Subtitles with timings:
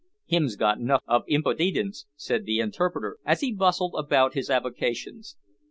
[0.25, 5.37] "Hims got 'nuff of impoodidence," said the interpreter, as he bustled about his avocations.